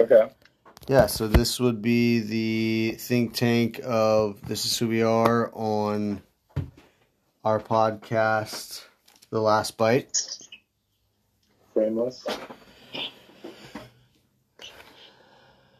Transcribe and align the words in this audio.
Okay. 0.00 0.28
Yeah, 0.88 1.06
so 1.06 1.28
this 1.28 1.60
would 1.60 1.80
be 1.80 2.20
the 2.20 2.96
think 2.98 3.34
tank 3.34 3.80
of 3.84 4.40
This 4.46 4.64
Is 4.66 4.78
Who 4.78 4.88
We 4.88 5.02
Are 5.02 5.50
on 5.54 6.22
our 7.44 7.60
podcast, 7.60 8.84
The 9.30 9.40
Last 9.40 9.76
Bite. 9.76 10.16
Frameless. 11.72 12.26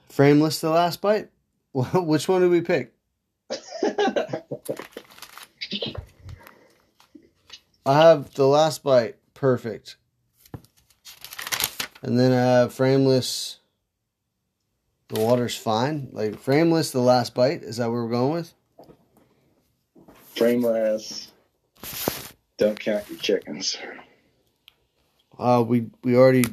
Frameless, 0.09 0.61
The 0.61 0.71
Last 0.71 1.01
Bite? 1.01 1.31
Which 1.73 2.29
one 2.29 2.43
did 2.43 2.51
we 2.51 2.61
pick? 2.61 2.93
I 7.85 8.01
have 8.01 8.35
The 8.35 8.47
Last 8.47 8.83
Bite, 8.85 9.17
perfect. 9.35 9.97
And 12.03 12.19
then 12.19 12.33
I 12.33 12.43
have 12.61 12.75
Frameless, 12.75 13.59
The 15.13 15.21
Water's 15.21 15.55
Fine. 15.55 16.09
Like, 16.13 16.41
Frameless, 16.41 16.91
The 16.91 17.01
Last 17.01 17.35
Bite, 17.35 17.63
is 17.63 17.77
that 17.77 17.89
what 17.89 17.93
we're 17.97 18.09
going 18.09 18.33
with? 18.33 18.55
Frameless. 20.35 21.31
Don't 22.57 22.81
count 22.81 23.11
your 23.11 23.19
chickens. 23.19 23.77
Uh, 25.39 25.63
we 25.67 25.91
we 26.03 26.17
already, 26.17 26.45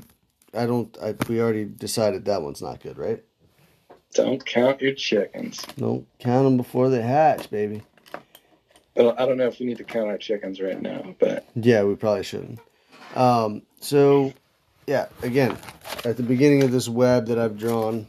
I 0.53 0.65
don't, 0.65 0.95
I, 1.01 1.15
we 1.29 1.39
already 1.39 1.63
decided 1.63 2.25
that 2.25 2.41
one's 2.41 2.61
not 2.61 2.81
good, 2.81 2.97
right? 2.97 3.23
Don't 4.13 4.45
count 4.45 4.81
your 4.81 4.93
chickens. 4.93 5.61
Don't 5.77 6.05
count 6.19 6.43
them 6.43 6.57
before 6.57 6.89
they 6.89 7.01
hatch, 7.01 7.49
baby. 7.49 7.83
Well, 8.93 9.15
I 9.17 9.25
don't 9.25 9.37
know 9.37 9.47
if 9.47 9.59
we 9.59 9.67
need 9.67 9.77
to 9.77 9.85
count 9.85 10.09
our 10.09 10.17
chickens 10.17 10.59
right 10.59 10.81
now, 10.81 11.15
but 11.17 11.45
Yeah, 11.55 11.83
we 11.83 11.95
probably 11.95 12.23
shouldn't. 12.23 12.59
Um, 13.15 13.61
so, 13.79 14.33
yeah, 14.85 15.07
again, 15.21 15.57
at 16.03 16.17
the 16.17 16.23
beginning 16.23 16.63
of 16.63 16.71
this 16.71 16.89
web 16.89 17.27
that 17.27 17.39
I've 17.39 17.57
drawn, 17.57 18.07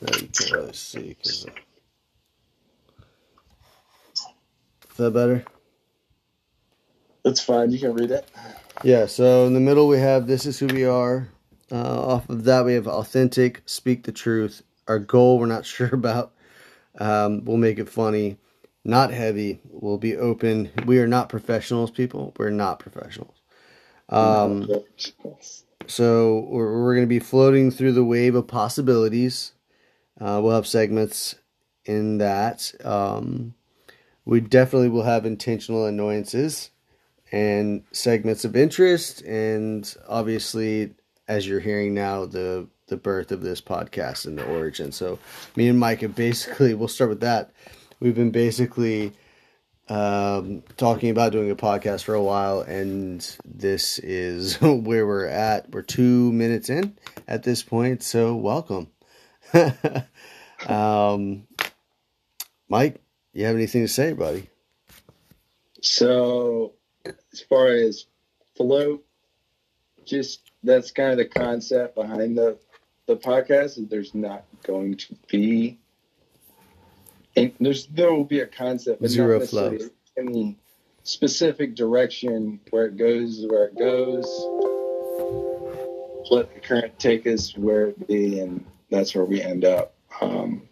that 0.00 0.20
you 0.20 0.28
can't 0.28 0.52
really 0.52 0.72
see 0.72 1.08
because. 1.10 1.46
Is 4.90 4.96
that 4.96 5.12
better? 5.12 5.44
it's 7.24 7.40
fine. 7.40 7.70
You 7.70 7.78
can 7.78 7.94
read 7.94 8.10
it. 8.10 8.28
Yeah, 8.82 9.06
so 9.06 9.46
in 9.46 9.54
the 9.54 9.60
middle 9.60 9.88
we 9.88 9.98
have 9.98 10.26
This 10.26 10.46
Is 10.46 10.58
Who 10.58 10.66
We 10.66 10.84
Are. 10.84 11.28
Uh, 11.72 12.06
off 12.06 12.28
of 12.28 12.44
that, 12.44 12.64
we 12.64 12.74
have 12.74 12.88
Authentic, 12.88 13.62
Speak 13.66 14.04
the 14.04 14.12
Truth. 14.12 14.62
Our 14.88 14.98
goal, 14.98 15.38
we're 15.38 15.46
not 15.46 15.66
sure 15.66 15.94
about. 15.94 16.32
Um, 16.98 17.44
we'll 17.44 17.56
make 17.56 17.78
it 17.78 17.88
funny, 17.88 18.38
not 18.84 19.12
heavy. 19.12 19.60
We'll 19.68 19.98
be 19.98 20.16
open. 20.16 20.70
We 20.86 20.98
are 20.98 21.06
not 21.06 21.28
professionals, 21.28 21.90
people. 21.90 22.34
We're 22.38 22.50
not 22.50 22.80
professionals. 22.80 23.36
Um, 24.08 24.68
so 25.86 26.46
we're, 26.48 26.82
we're 26.82 26.94
going 26.94 27.06
to 27.06 27.08
be 27.08 27.20
floating 27.20 27.70
through 27.70 27.92
the 27.92 28.04
wave 28.04 28.34
of 28.34 28.48
possibilities. 28.48 29.52
Uh, 30.20 30.40
we'll 30.42 30.54
have 30.54 30.66
segments 30.66 31.34
in 31.84 32.18
that. 32.18 32.72
Um, 32.84 33.54
we 34.24 34.40
definitely 34.40 34.90
will 34.90 35.02
have 35.02 35.24
intentional 35.24 35.86
annoyances 35.86 36.70
and 37.32 37.84
segments 37.92 38.44
of 38.44 38.56
interest, 38.56 39.22
and 39.22 39.94
obviously, 40.08 40.94
as 41.28 41.46
you're 41.46 41.60
hearing 41.60 41.94
now, 41.94 42.26
the 42.26 42.68
the 42.88 42.96
birth 42.96 43.30
of 43.30 43.40
this 43.40 43.60
podcast 43.60 44.26
and 44.26 44.36
the 44.36 44.44
origin. 44.44 44.92
So, 44.92 45.18
me 45.56 45.68
and 45.68 45.78
Mike 45.78 46.00
have 46.00 46.14
basically, 46.14 46.74
we'll 46.74 46.88
start 46.88 47.10
with 47.10 47.20
that. 47.20 47.52
We've 48.00 48.14
been 48.14 48.32
basically 48.32 49.12
um, 49.88 50.62
talking 50.76 51.10
about 51.10 51.32
doing 51.32 51.50
a 51.50 51.56
podcast 51.56 52.04
for 52.04 52.14
a 52.14 52.22
while, 52.22 52.60
and 52.60 53.20
this 53.44 53.98
is 53.98 54.56
where 54.60 55.06
we're 55.06 55.26
at. 55.26 55.70
We're 55.70 55.82
two 55.82 56.32
minutes 56.32 56.68
in 56.68 56.96
at 57.26 57.42
this 57.42 57.62
point, 57.62 58.02
so 58.02 58.34
welcome. 58.34 58.88
um, 60.68 61.46
Mike, 62.68 63.00
you 63.32 63.44
have 63.44 63.56
anything 63.56 63.82
to 63.82 63.88
say, 63.88 64.12
buddy? 64.12 64.48
So, 65.82 66.72
as 67.04 67.40
far 67.48 67.68
as 67.68 68.06
float, 68.56 69.04
just 70.04 70.50
that's 70.62 70.90
kind 70.90 71.12
of 71.12 71.18
the 71.18 71.26
concept 71.26 71.94
behind 71.94 72.36
the 72.36 72.58
the 73.06 73.16
podcast. 73.16 73.78
Is 73.78 73.88
there's 73.88 74.14
not 74.14 74.44
going 74.62 74.96
to 74.96 75.16
be, 75.28 75.78
and 77.36 77.52
there's 77.60 77.86
there 77.86 78.12
will 78.12 78.24
be 78.24 78.40
a 78.40 78.46
concept, 78.46 79.00
but 79.00 79.10
Zero 79.10 79.34
not 79.34 79.40
necessarily 79.40 79.78
flow. 79.78 79.88
any 80.18 80.58
specific 81.02 81.74
direction 81.74 82.60
where 82.70 82.86
it 82.86 82.96
goes, 82.96 83.44
where 83.48 83.66
it 83.66 83.78
goes. 83.78 84.26
Let 86.30 86.54
the 86.54 86.60
current 86.60 86.98
take 86.98 87.26
us 87.26 87.56
where 87.56 87.88
it 87.88 88.06
be, 88.06 88.40
and 88.40 88.64
that's 88.90 89.14
where 89.14 89.24
we 89.24 89.40
end 89.40 89.64
up. 89.64 89.94
Um, 90.20 90.62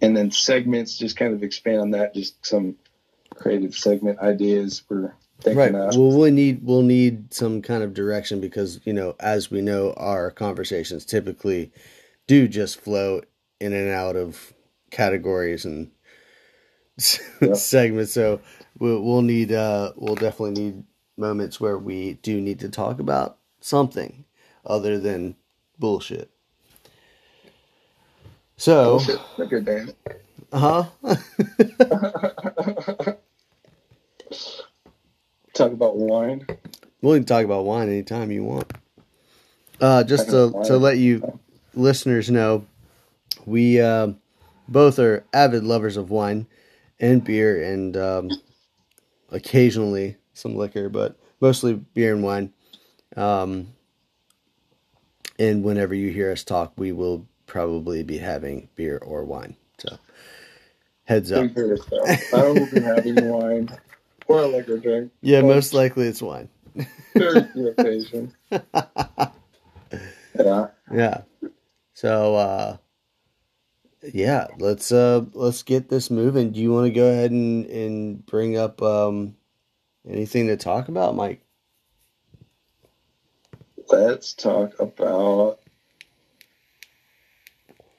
and 0.00 0.16
then 0.16 0.30
segments, 0.30 0.96
just 0.96 1.16
kind 1.16 1.34
of 1.34 1.42
expand 1.42 1.80
on 1.80 1.90
that. 1.92 2.14
Just 2.14 2.44
some 2.46 2.76
creative 3.34 3.74
segment 3.74 4.18
ideas 4.20 4.82
we're 4.88 5.14
thinking 5.40 5.58
Right. 5.58 5.74
of. 5.74 5.96
Well, 5.96 6.18
we'll 6.18 6.32
need 6.32 6.60
we'll 6.62 6.82
need 6.82 7.32
some 7.34 7.62
kind 7.62 7.82
of 7.82 7.94
direction 7.94 8.40
because 8.40 8.80
you 8.84 8.92
know, 8.92 9.16
as 9.20 9.50
we 9.50 9.60
know, 9.60 9.92
our 9.96 10.30
conversations 10.30 11.04
typically 11.04 11.72
do 12.26 12.48
just 12.48 12.80
flow 12.80 13.22
in 13.60 13.72
and 13.72 13.90
out 13.90 14.16
of 14.16 14.52
categories 14.90 15.64
and 15.64 15.90
Yep. 17.40 17.56
segments. 17.56 18.12
So 18.12 18.40
we'll 18.78 19.02
we'll 19.02 19.22
need 19.22 19.52
uh 19.52 19.92
we'll 19.96 20.14
definitely 20.14 20.62
need 20.62 20.84
moments 21.16 21.60
where 21.60 21.78
we 21.78 22.14
do 22.14 22.40
need 22.40 22.60
to 22.60 22.68
talk 22.68 22.98
about 23.00 23.38
something 23.60 24.24
other 24.64 24.98
than 24.98 25.36
bullshit. 25.78 26.30
So, 28.60 28.98
Bullshit. 28.98 29.20
A 29.38 29.46
good 29.46 29.66
name. 29.66 29.90
huh? 30.52 30.84
Talk 35.54 35.72
about 35.72 35.96
wine. 35.96 36.46
We 37.00 37.16
can 37.16 37.24
talk 37.24 37.46
about 37.46 37.64
wine 37.64 37.88
anytime 37.88 38.30
you 38.30 38.44
want. 38.44 38.70
Uh, 39.80 40.04
just 40.04 40.28
to, 40.28 40.50
to 40.66 40.76
let 40.76 40.98
you 40.98 41.40
listeners 41.72 42.30
know, 42.30 42.66
we 43.46 43.80
um 43.80 44.20
both 44.68 44.98
are 44.98 45.24
avid 45.32 45.64
lovers 45.64 45.96
of 45.96 46.10
wine 46.10 46.46
and 47.00 47.24
beer, 47.24 47.62
and 47.64 47.96
um, 47.96 48.30
occasionally 49.30 50.18
some 50.34 50.54
liquor, 50.54 50.90
but 50.90 51.16
mostly 51.40 51.72
beer 51.94 52.12
and 52.12 52.22
wine. 52.22 52.52
Um, 53.16 53.68
and 55.38 55.64
whenever 55.64 55.94
you 55.94 56.10
hear 56.10 56.30
us 56.30 56.44
talk, 56.44 56.74
we 56.76 56.92
will 56.92 57.26
probably 57.50 58.04
be 58.04 58.18
having 58.18 58.68
beer 58.76 58.98
or 58.98 59.24
wine. 59.24 59.56
So, 59.78 59.98
heads 61.04 61.32
up. 61.32 61.42
Think 61.42 61.54
for 61.54 61.66
yourself. 61.66 62.08
I 62.32 62.44
will 62.44 62.66
be 62.66 62.80
having 62.80 63.20
wine 63.28 63.68
or 64.28 64.42
a 64.42 64.46
liquor 64.46 64.78
drink. 64.78 65.12
Yeah, 65.20 65.42
most 65.42 65.74
likely 65.74 66.06
it's 66.06 66.22
wine. 66.22 66.48
Very 67.18 67.48
few 67.52 67.68
occasions. 67.70 68.32
Yeah. 70.38 70.68
Yeah. 70.92 71.22
So 71.94 72.36
uh 72.36 72.76
yeah, 74.14 74.46
let's 74.58 74.92
uh 74.92 75.24
let's 75.34 75.62
get 75.62 75.88
this 75.88 76.10
moving. 76.10 76.52
Do 76.52 76.60
you 76.60 76.72
want 76.72 76.86
to 76.86 76.92
go 76.92 77.08
ahead 77.10 77.32
and 77.32 77.66
and 77.66 78.26
bring 78.26 78.56
up 78.56 78.80
um 78.82 79.36
anything 80.08 80.46
to 80.48 80.56
talk 80.56 80.88
about, 80.88 81.16
Mike? 81.16 81.42
Let's 83.88 84.34
talk 84.34 84.80
about 84.80 85.59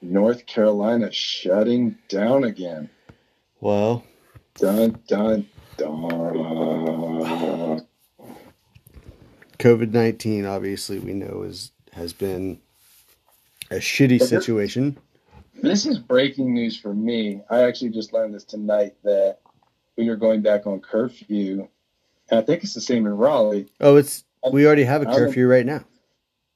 North 0.02 0.46
Carolina 0.46 1.10
shutting 1.12 1.96
down 2.08 2.44
again. 2.44 2.90
Well, 3.60 4.04
Dun 4.56 5.00
dun 5.06 5.48
dun. 5.78 7.86
COVID-19 9.58 10.46
obviously 10.48 10.98
we 10.98 11.12
know 11.14 11.42
is 11.42 11.70
has 11.92 12.12
been 12.12 12.60
a 13.70 13.76
shitty 13.76 14.18
But 14.18 14.28
situation. 14.28 14.98
This 15.62 15.86
is 15.86 15.98
breaking 15.98 16.52
news 16.52 16.78
for 16.78 16.92
me. 16.92 17.42
I 17.48 17.62
actually 17.62 17.90
just 17.90 18.12
learned 18.12 18.34
this 18.34 18.44
tonight 18.44 18.94
that 19.04 19.38
we 19.96 20.08
are 20.08 20.16
going 20.16 20.42
back 20.42 20.66
on 20.66 20.80
curfew. 20.80 21.68
And 22.30 22.40
I 22.40 22.42
think 22.42 22.64
it's 22.64 22.74
the 22.74 22.80
same 22.80 23.06
in 23.06 23.16
Raleigh. 23.16 23.68
Oh, 23.80 23.96
it's 23.96 24.24
we 24.52 24.66
already 24.66 24.84
have 24.84 25.02
a 25.02 25.06
curfew 25.06 25.46
right 25.46 25.64
now. 25.64 25.84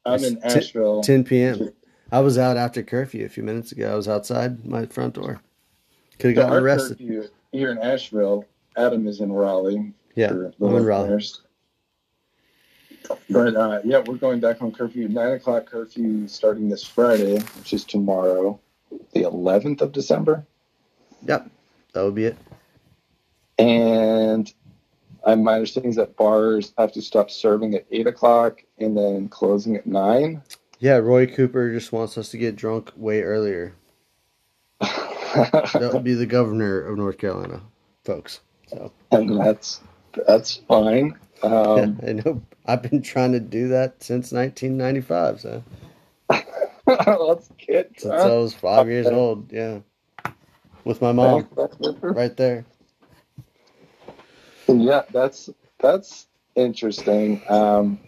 I'm 0.05 0.25
in 0.25 0.39
It's 0.43 0.55
ti- 0.55 0.59
Asheville. 0.61 1.03
10 1.03 1.25
p.m. 1.25 1.71
I 2.13 2.21
was 2.21 2.39
out 2.39 2.57
after 2.57 2.83
curfew 2.83 3.25
a 3.25 3.29
few 3.29 3.43
minutes 3.43 3.73
ago. 3.73 3.93
I 3.93 3.97
was 3.97 4.09
outside 4.09 4.65
my 4.65 4.87
front 4.87 5.15
door. 5.15 5.41
Could 6.19 6.37
have 6.37 6.47
gotten 6.47 6.65
arrested. 6.65 6.99
curfew 6.99 7.29
here 7.53 7.73
in 7.73 7.79
Asheville. 7.79 8.45
Adam 8.77 9.07
is 9.07 9.21
in 9.21 9.33
Raleigh. 9.33 9.93
Yeah, 10.15 10.29
for 10.29 10.53
the 10.59 10.67
I'm 10.67 10.77
in 10.77 10.85
Raleigh. 10.85 11.25
But 13.31 13.57
uh, 13.57 13.81
yeah, 13.85 14.03
we're 14.05 14.17
going 14.17 14.41
back 14.41 14.63
on 14.63 14.73
curfew. 14.73 15.09
Nine 15.09 15.33
o'clock 15.33 15.67
curfew 15.67 16.27
starting 16.29 16.69
this 16.69 16.85
Friday, 16.85 17.39
which 17.57 17.73
is 17.73 17.85
tomorrow, 17.85 18.59
the 19.13 19.23
11th 19.23 19.81
of 19.81 19.93
December. 19.93 20.47
Yep, 21.23 21.51
that 21.93 22.05
would 22.05 22.15
be 22.15 22.25
it. 22.27 22.37
And 23.59 24.53
I, 25.25 25.35
my 25.35 25.55
understanding 25.55 25.91
is 25.91 25.97
that 25.97 26.17
bars 26.17 26.73
have 26.79 26.93
to 26.93 27.03
stop 27.03 27.31
serving 27.31 27.75
at 27.75 27.87
eight 27.91 28.07
o'clock 28.07 28.63
and 28.79 28.97
then 28.97 29.29
closing 29.29 29.77
at 29.77 29.87
nine. 29.87 30.43
Yeah, 30.79 30.97
Roy 30.97 31.27
Cooper 31.27 31.73
just 31.73 31.93
wants 31.93 32.19
us 32.19 32.31
to 32.31 32.39
get 32.39 32.57
drunk 32.57 32.93
way 32.97 33.23
earlier. 33.23 33.75
that 34.81 35.91
would 35.93 36.05
be 36.05 36.15
the 36.15 36.27
governor 36.27 36.81
of 36.81 36.99
North 36.99 37.19
Carolina, 37.19 37.63
folks. 38.05 38.41
So 38.69 38.93
and 39.11 39.39
that's 39.39 39.81
that's 40.27 40.57
fine. 40.69 41.17
Um, 41.43 42.01
yeah, 42.03 42.09
I 42.09 42.13
know. 42.15 42.43
I've 42.65 42.83
been 42.83 43.03
trying 43.03 43.33
to 43.33 43.41
do 43.41 43.69
that 43.69 44.03
since 44.03 44.33
1995. 44.33 45.41
So 45.43 45.63
let's 46.87 47.51
get 47.59 48.01
since 48.01 48.15
I 48.15 48.29
was 48.29 48.55
five 48.55 48.89
years 48.89 49.07
old. 49.07 49.53
Yeah, 49.53 49.81
with 50.85 51.03
my 51.03 51.13
mom, 51.13 51.47
right 52.03 52.35
there. 52.39 52.65
Yeah, 54.67 55.03
that's 55.13 55.51
that's 55.79 56.27
interesting. 56.55 57.43
Um, 57.51 58.01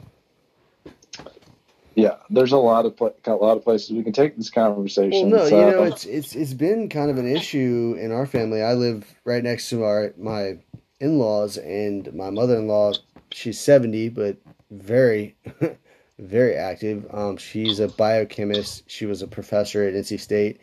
yeah, 1.98 2.14
there's 2.30 2.52
a 2.52 2.58
lot 2.58 2.86
of 2.86 2.96
pl- 2.96 3.16
a 3.24 3.32
lot 3.32 3.56
of 3.56 3.64
places 3.64 3.90
we 3.90 4.04
can 4.04 4.12
take 4.12 4.36
this 4.36 4.50
conversation. 4.50 5.30
Well, 5.30 5.40
no, 5.40 5.48
so. 5.48 5.58
you 5.58 5.72
know, 5.72 5.82
it's 5.82 6.04
it's 6.04 6.36
it's 6.36 6.54
been 6.54 6.88
kind 6.88 7.10
of 7.10 7.18
an 7.18 7.26
issue 7.26 7.96
in 7.98 8.12
our 8.12 8.24
family. 8.24 8.62
I 8.62 8.74
live 8.74 9.04
right 9.24 9.42
next 9.42 9.68
to 9.70 9.82
our 9.82 10.14
my 10.16 10.58
in-laws, 11.00 11.56
and 11.56 12.14
my 12.14 12.30
mother-in-law, 12.30 12.92
she's 13.32 13.58
70, 13.58 14.10
but 14.10 14.36
very, 14.70 15.36
very 16.20 16.54
active. 16.54 17.04
Um, 17.12 17.36
she's 17.36 17.80
a 17.80 17.88
biochemist. 17.88 18.88
She 18.88 19.04
was 19.04 19.20
a 19.20 19.26
professor 19.26 19.82
at 19.82 19.94
NC 19.94 20.20
State, 20.20 20.60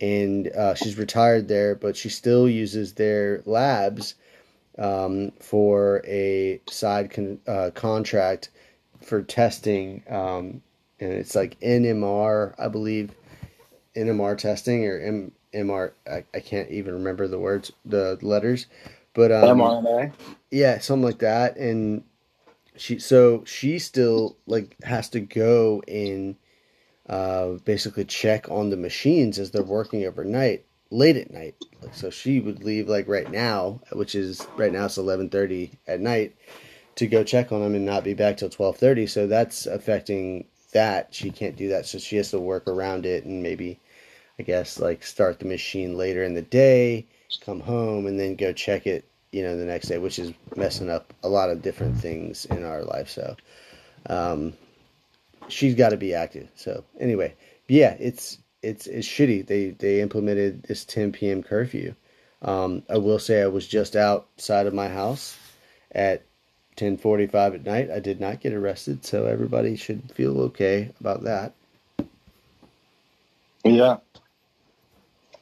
and 0.00 0.48
uh, 0.48 0.74
she's 0.74 0.96
retired 0.96 1.48
there, 1.48 1.74
but 1.74 1.96
she 1.96 2.08
still 2.08 2.48
uses 2.48 2.94
their 2.94 3.42
labs 3.44 4.14
um, 4.78 5.32
for 5.38 6.02
a 6.06 6.62
side 6.66 7.10
con- 7.10 7.40
uh, 7.46 7.72
contract 7.74 8.48
for 9.02 9.22
testing. 9.22 10.02
Um, 10.08 10.62
and 11.00 11.12
it's 11.12 11.34
like 11.34 11.58
NMR, 11.60 12.54
I 12.58 12.68
believe, 12.68 13.14
NMR 13.96 14.36
testing 14.38 14.86
or 14.86 14.98
M- 15.00 15.32
MR. 15.54 15.92
I, 16.10 16.24
I 16.34 16.40
can't 16.40 16.70
even 16.70 16.94
remember 16.94 17.28
the 17.28 17.38
words, 17.38 17.72
the 17.84 18.18
letters, 18.22 18.66
but 19.14 19.32
um, 19.32 19.58
mRNA. 19.58 20.12
Yeah, 20.50 20.78
something 20.78 21.04
like 21.04 21.18
that. 21.18 21.56
And 21.56 22.04
she, 22.76 22.98
so 22.98 23.44
she 23.44 23.78
still 23.78 24.36
like 24.46 24.76
has 24.82 25.08
to 25.10 25.20
go 25.20 25.82
and 25.88 26.36
uh, 27.08 27.52
basically 27.64 28.04
check 28.04 28.50
on 28.50 28.70
the 28.70 28.76
machines 28.76 29.38
as 29.38 29.50
they're 29.50 29.62
working 29.62 30.04
overnight, 30.04 30.66
late 30.90 31.16
at 31.16 31.32
night. 31.32 31.54
Like, 31.82 31.94
so 31.94 32.10
she 32.10 32.40
would 32.40 32.62
leave 32.64 32.88
like 32.88 33.08
right 33.08 33.30
now, 33.30 33.80
which 33.92 34.14
is 34.14 34.46
right 34.56 34.72
now 34.72 34.86
it's 34.86 34.98
eleven 34.98 35.30
thirty 35.30 35.72
at 35.86 36.00
night, 36.00 36.36
to 36.96 37.06
go 37.06 37.24
check 37.24 37.52
on 37.52 37.60
them 37.62 37.74
and 37.74 37.86
not 37.86 38.04
be 38.04 38.14
back 38.14 38.36
till 38.36 38.50
twelve 38.50 38.76
thirty. 38.76 39.06
So 39.06 39.26
that's 39.26 39.66
affecting 39.66 40.46
that. 40.78 41.14
She 41.14 41.30
can't 41.30 41.56
do 41.56 41.68
that, 41.68 41.86
so 41.86 41.98
she 41.98 42.16
has 42.16 42.30
to 42.30 42.38
work 42.38 42.68
around 42.68 43.04
it 43.04 43.24
and 43.24 43.42
maybe, 43.42 43.78
I 44.38 44.44
guess, 44.44 44.78
like 44.78 45.02
start 45.02 45.40
the 45.40 45.46
machine 45.46 45.96
later 45.96 46.22
in 46.22 46.34
the 46.34 46.42
day, 46.42 47.06
come 47.44 47.60
home, 47.60 48.06
and 48.06 48.18
then 48.18 48.36
go 48.36 48.52
check 48.52 48.86
it, 48.86 49.04
you 49.32 49.42
know, 49.42 49.56
the 49.56 49.64
next 49.64 49.88
day, 49.88 49.98
which 49.98 50.18
is 50.18 50.32
messing 50.56 50.88
up 50.88 51.12
a 51.22 51.28
lot 51.28 51.50
of 51.50 51.62
different 51.62 51.96
things 51.98 52.44
in 52.46 52.64
our 52.64 52.82
life. 52.84 53.08
So, 53.10 53.36
um, 54.06 54.52
she's 55.48 55.74
got 55.74 55.90
to 55.90 55.96
be 55.96 56.14
active. 56.14 56.48
So 56.54 56.84
anyway, 57.00 57.34
yeah, 57.68 57.96
it's 57.98 58.38
it's 58.62 58.86
it's 58.86 59.06
shitty. 59.06 59.46
They 59.46 59.70
they 59.70 60.00
implemented 60.00 60.62
this 60.64 60.84
10 60.84 61.12
p.m. 61.12 61.42
curfew. 61.42 61.94
Um, 62.42 62.82
I 62.88 62.98
will 62.98 63.18
say 63.18 63.42
I 63.42 63.48
was 63.48 63.66
just 63.66 63.96
outside 63.96 64.66
of 64.66 64.74
my 64.74 64.88
house 64.88 65.36
at 65.92 66.22
10:45 66.78 67.54
at 67.54 67.64
night. 67.64 67.90
I 67.90 67.98
did 67.98 68.20
not 68.20 68.40
get 68.40 68.54
arrested, 68.54 69.04
so 69.04 69.26
everybody 69.26 69.76
should 69.76 70.10
feel 70.12 70.40
okay 70.40 70.90
about 71.00 71.24
that. 71.24 71.52
Yeah, 73.64 73.96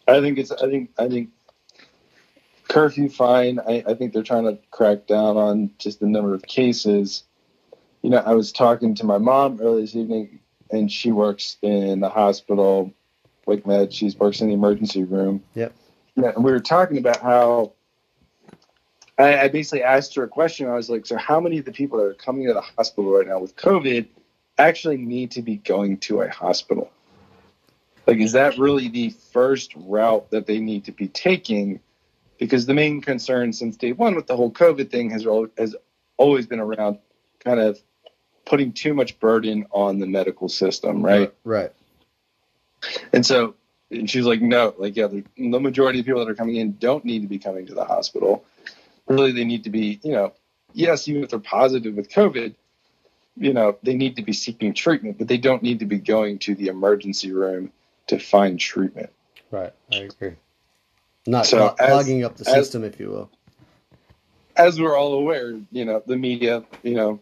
I 0.08 0.20
think 0.20 0.38
it's. 0.38 0.50
I 0.50 0.68
think. 0.68 0.90
I 0.98 1.08
think 1.08 1.30
curfew 2.68 3.08
fine. 3.08 3.60
I, 3.60 3.84
I 3.86 3.94
think 3.94 4.12
they're 4.12 4.22
trying 4.22 4.44
to 4.44 4.58
crack 4.70 5.06
down 5.06 5.36
on 5.36 5.70
just 5.78 6.00
the 6.00 6.06
number 6.06 6.34
of 6.34 6.42
cases. 6.42 7.24
You 8.02 8.10
know, 8.10 8.18
I 8.18 8.34
was 8.34 8.52
talking 8.52 8.94
to 8.96 9.06
my 9.06 9.18
mom 9.18 9.60
earlier 9.60 9.82
this 9.82 9.94
evening, 9.94 10.40
and 10.70 10.90
she 10.90 11.12
works 11.12 11.56
in 11.62 12.00
the 12.00 12.08
hospital, 12.08 12.92
WakeMed. 13.46 13.92
She 13.92 14.10
works 14.18 14.40
in 14.40 14.48
the 14.48 14.54
emergency 14.54 15.04
room. 15.04 15.42
Yep. 15.54 15.72
Yeah, 16.16 16.32
and 16.34 16.44
we 16.44 16.50
were 16.50 16.60
talking 16.60 16.98
about 16.98 17.20
how 17.20 17.72
I, 19.18 19.44
I 19.44 19.48
basically 19.48 19.82
asked 19.82 20.14
her 20.16 20.24
a 20.24 20.28
question. 20.28 20.68
I 20.68 20.74
was 20.74 20.90
like, 20.90 21.06
so 21.06 21.16
how 21.16 21.40
many 21.40 21.58
of 21.58 21.64
the 21.64 21.72
people 21.72 21.98
that 21.98 22.04
are 22.04 22.14
coming 22.14 22.46
to 22.46 22.54
the 22.54 22.60
hospital 22.60 23.12
right 23.12 23.26
now 23.26 23.38
with 23.38 23.56
COVID 23.56 24.06
actually 24.58 24.98
need 24.98 25.32
to 25.32 25.42
be 25.42 25.56
going 25.56 25.98
to 25.98 26.22
a 26.22 26.28
hospital? 26.28 26.90
Like, 28.06 28.18
is 28.18 28.32
that 28.32 28.58
really 28.58 28.88
the 28.88 29.10
first 29.10 29.72
route 29.74 30.30
that 30.30 30.46
they 30.46 30.60
need 30.60 30.84
to 30.84 30.92
be 30.92 31.08
taking? 31.08 31.80
Because 32.38 32.66
the 32.66 32.74
main 32.74 33.00
concern 33.00 33.52
since 33.52 33.76
day 33.76 33.92
one 33.92 34.14
with 34.14 34.26
the 34.26 34.36
whole 34.36 34.50
COVID 34.50 34.90
thing 34.90 35.10
has, 35.10 35.26
has 35.58 35.74
always 36.16 36.46
been 36.46 36.60
around 36.60 36.98
kind 37.40 37.58
of 37.58 37.80
putting 38.44 38.72
too 38.72 38.94
much 38.94 39.18
burden 39.18 39.66
on 39.72 39.98
the 39.98 40.06
medical 40.06 40.48
system, 40.48 41.04
right? 41.04 41.34
Right. 41.42 41.72
And 43.12 43.24
so 43.24 43.54
and 43.90 44.10
she 44.10 44.18
was 44.18 44.26
like, 44.26 44.42
no, 44.42 44.74
like, 44.78 44.96
yeah, 44.96 45.06
the, 45.06 45.24
the 45.36 45.60
majority 45.60 46.00
of 46.00 46.06
people 46.06 46.24
that 46.24 46.30
are 46.30 46.34
coming 46.34 46.56
in 46.56 46.76
don't 46.78 47.04
need 47.04 47.22
to 47.22 47.28
be 47.28 47.38
coming 47.38 47.66
to 47.66 47.74
the 47.74 47.84
hospital 47.84 48.44
really 49.08 49.32
they 49.32 49.44
need 49.44 49.64
to 49.64 49.70
be, 49.70 50.00
you 50.02 50.12
know, 50.12 50.32
yes, 50.72 51.08
even 51.08 51.24
if 51.24 51.30
they're 51.30 51.38
positive 51.38 51.94
with 51.94 52.10
COVID, 52.10 52.54
you 53.36 53.52
know, 53.52 53.76
they 53.82 53.94
need 53.94 54.16
to 54.16 54.22
be 54.22 54.32
seeking 54.32 54.74
treatment, 54.74 55.18
but 55.18 55.28
they 55.28 55.38
don't 55.38 55.62
need 55.62 55.80
to 55.80 55.86
be 55.86 55.98
going 55.98 56.38
to 56.40 56.54
the 56.54 56.68
emergency 56.68 57.32
room 57.32 57.70
to 58.06 58.18
find 58.18 58.58
treatment. 58.58 59.10
Right, 59.50 59.72
I 59.92 59.96
agree. 59.96 60.34
Not 61.26 61.46
so 61.46 61.70
clogging 61.70 62.24
up 62.24 62.36
the 62.36 62.44
system, 62.44 62.84
as, 62.84 62.94
if 62.94 63.00
you 63.00 63.10
will. 63.10 63.30
As 64.56 64.80
we're 64.80 64.96
all 64.96 65.14
aware, 65.14 65.58
you 65.72 65.84
know, 65.84 66.02
the 66.06 66.16
media, 66.16 66.64
you 66.82 66.94
know, 66.94 67.20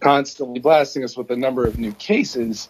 constantly 0.00 0.60
blasting 0.60 1.02
us 1.02 1.16
with 1.16 1.30
a 1.30 1.36
number 1.36 1.66
of 1.66 1.78
new 1.78 1.92
cases. 1.92 2.68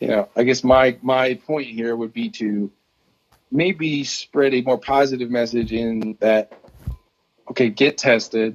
You 0.00 0.08
know, 0.08 0.28
I 0.36 0.42
guess 0.42 0.62
my 0.62 0.98
my 1.00 1.34
point 1.34 1.68
here 1.68 1.96
would 1.96 2.12
be 2.12 2.28
to 2.30 2.70
maybe 3.50 4.04
spread 4.04 4.52
a 4.52 4.62
more 4.62 4.78
positive 4.78 5.30
message 5.30 5.72
in 5.72 6.16
that 6.20 6.52
okay, 7.56 7.70
get 7.70 7.96
tested. 7.96 8.54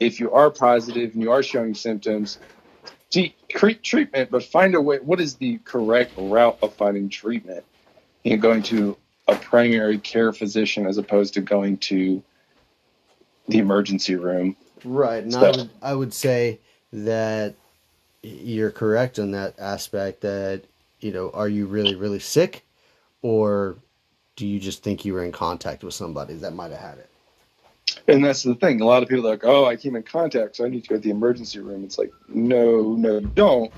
If 0.00 0.18
you 0.18 0.32
are 0.32 0.50
positive 0.50 1.14
and 1.14 1.22
you 1.22 1.30
are 1.30 1.44
showing 1.44 1.74
symptoms, 1.74 2.38
treat 3.48 3.82
treatment, 3.82 4.30
but 4.30 4.42
find 4.42 4.74
a 4.74 4.80
way. 4.80 4.98
What 4.98 5.20
is 5.20 5.36
the 5.36 5.58
correct 5.58 6.12
route 6.18 6.58
of 6.60 6.74
finding 6.74 7.08
treatment? 7.08 7.64
You 8.24 8.36
know, 8.36 8.42
going 8.42 8.62
to 8.64 8.96
a 9.28 9.36
primary 9.36 9.98
care 9.98 10.32
physician 10.32 10.86
as 10.86 10.98
opposed 10.98 11.34
to 11.34 11.40
going 11.40 11.78
to 11.78 12.22
the 13.48 13.58
emergency 13.58 14.16
room. 14.16 14.56
Right. 14.84 15.22
And 15.22 15.32
so, 15.32 15.40
I, 15.40 15.56
would, 15.56 15.70
I 15.82 15.94
would 15.94 16.12
say 16.12 16.58
that 16.92 17.54
you're 18.22 18.72
correct 18.72 19.18
on 19.20 19.30
that 19.30 19.54
aspect 19.58 20.20
that, 20.22 20.64
you 21.00 21.12
know, 21.12 21.30
are 21.30 21.48
you 21.48 21.66
really, 21.66 21.94
really 21.94 22.18
sick? 22.18 22.64
Or 23.22 23.76
do 24.34 24.46
you 24.46 24.58
just 24.58 24.82
think 24.82 25.04
you 25.04 25.14
were 25.14 25.24
in 25.24 25.32
contact 25.32 25.84
with 25.84 25.94
somebody 25.94 26.34
that 26.34 26.52
might 26.52 26.72
have 26.72 26.80
had 26.80 26.98
it? 26.98 27.08
And 28.08 28.24
that's 28.24 28.42
the 28.42 28.54
thing. 28.54 28.80
A 28.80 28.84
lot 28.84 29.02
of 29.02 29.08
people 29.08 29.26
are 29.26 29.30
like, 29.30 29.44
"Oh, 29.44 29.64
I 29.64 29.76
came 29.76 29.96
in 29.96 30.02
contact, 30.02 30.56
so 30.56 30.64
I 30.64 30.68
need 30.68 30.84
to 30.84 30.88
go 30.88 30.94
to 30.96 31.00
the 31.00 31.10
emergency 31.10 31.58
room." 31.58 31.84
It's 31.84 31.98
like, 31.98 32.12
no, 32.28 32.94
no, 32.94 33.18
you 33.18 33.30
don't. 33.34 33.72